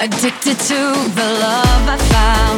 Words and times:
Addicted 0.00 0.56
to 0.60 0.74
the 1.16 1.38
love 1.40 1.88
I 1.88 1.96
found. 2.12 2.57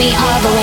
Me 0.00 0.14
all 0.16 0.40
the 0.40 0.48
way, 0.56 0.59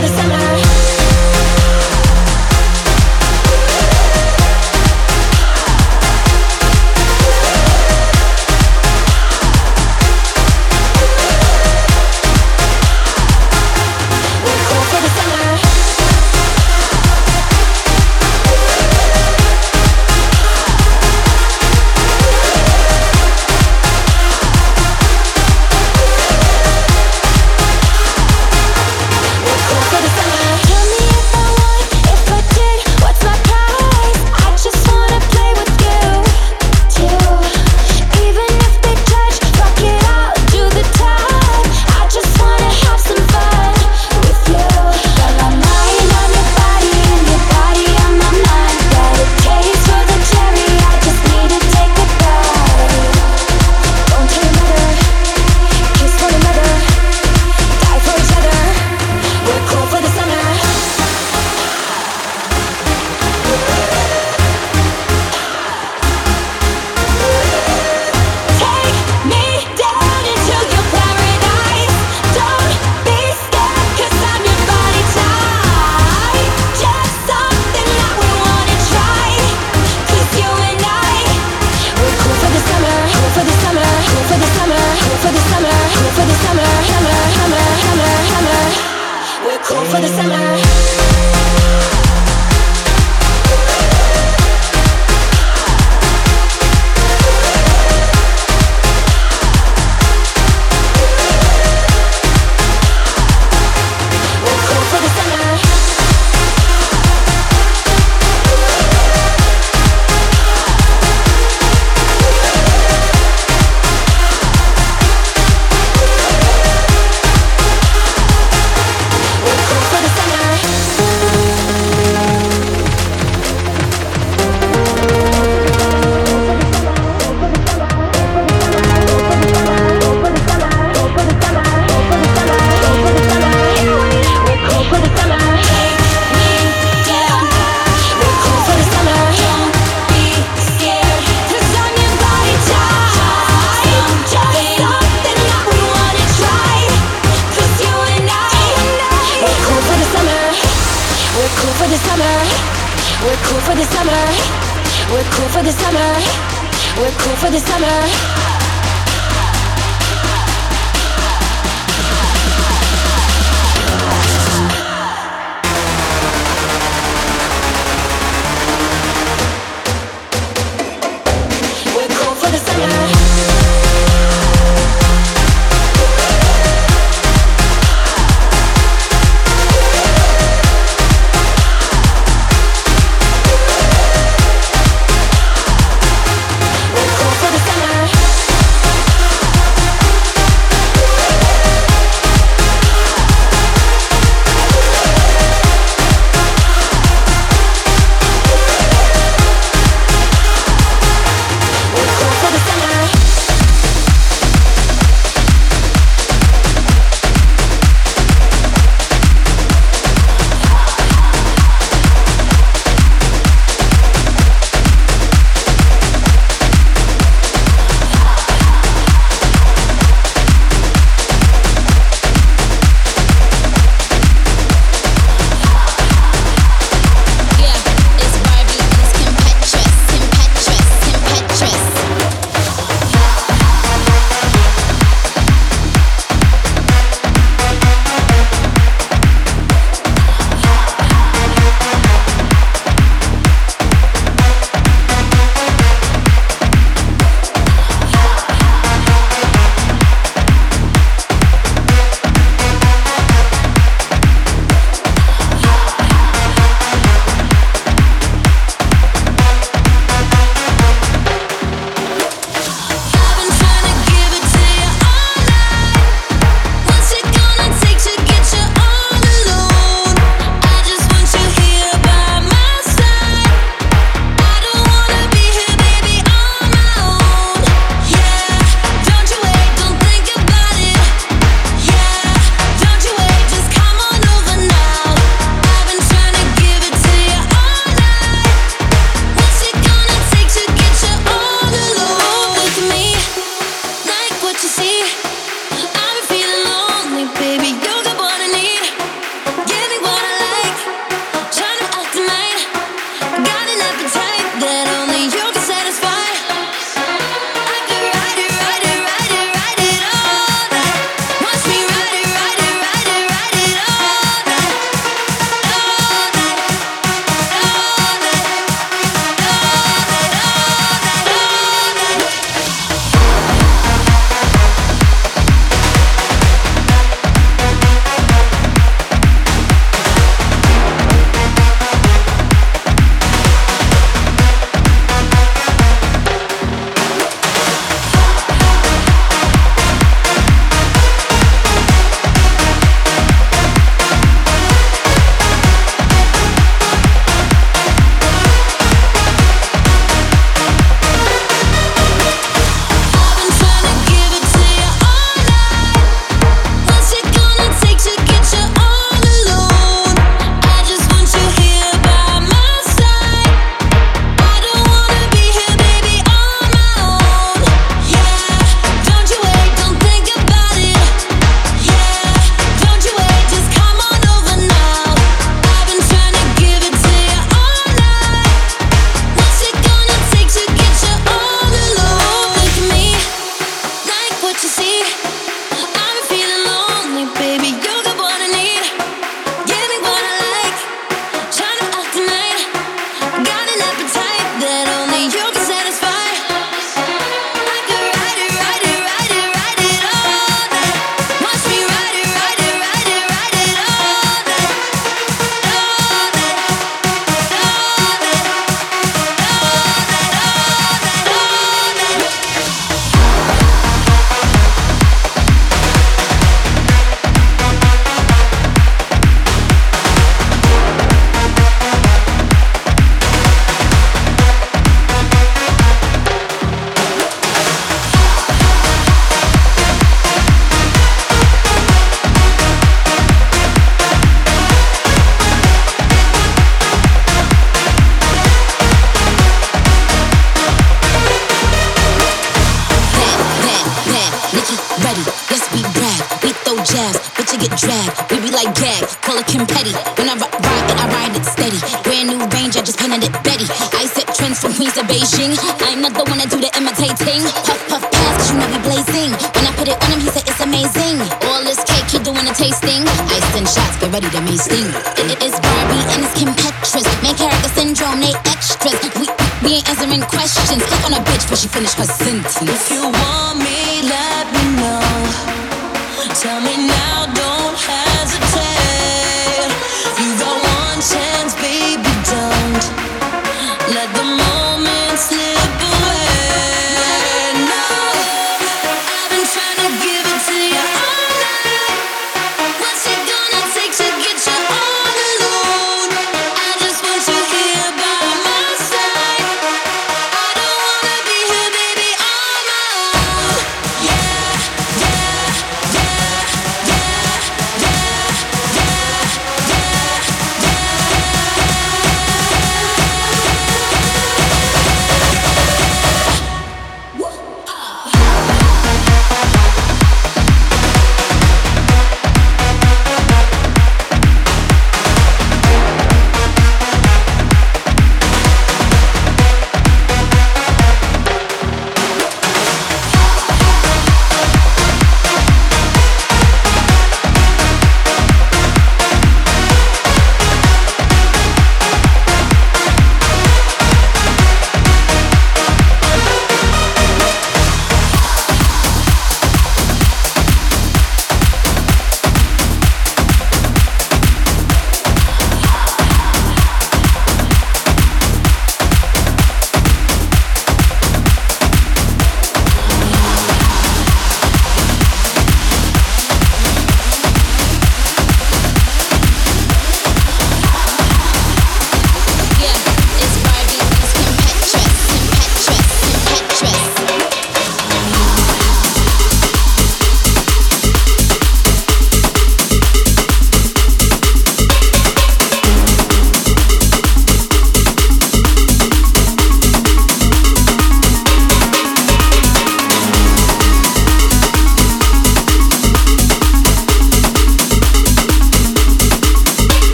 the 0.00 0.08
summer. 0.08 0.59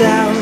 And 0.00 0.33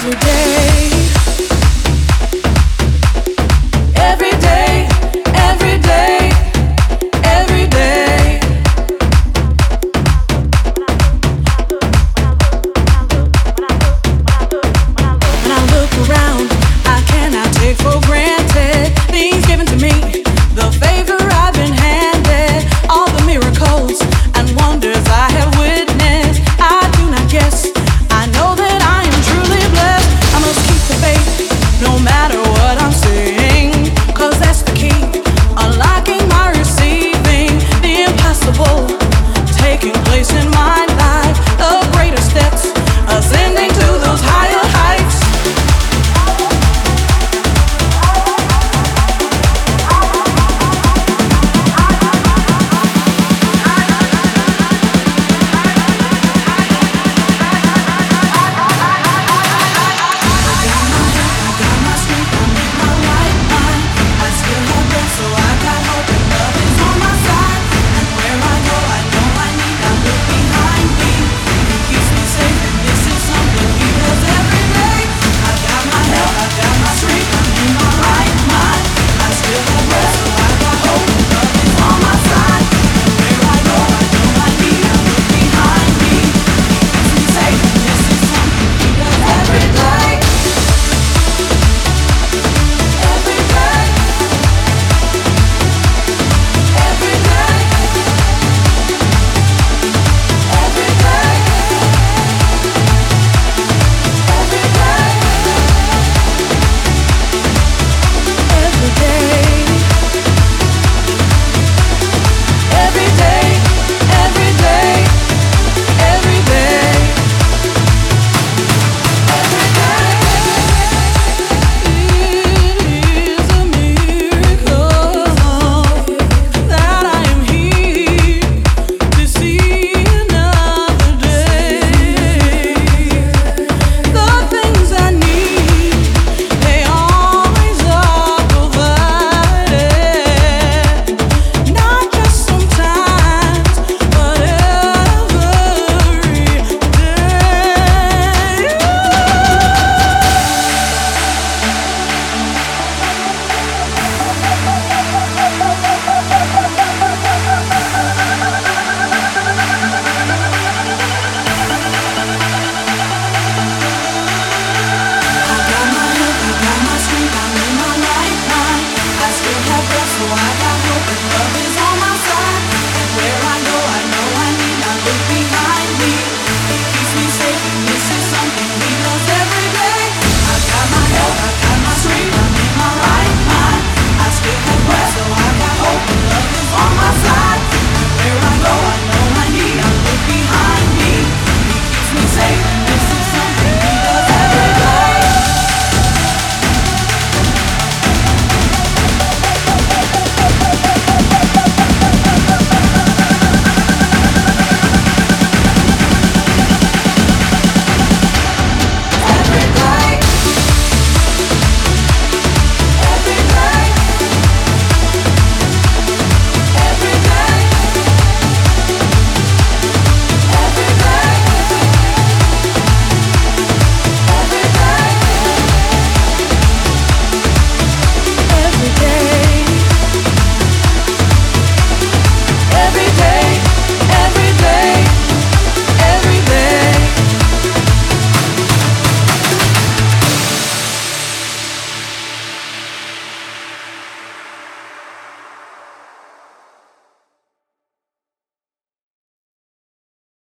every 0.00 0.10
day. 0.20 0.67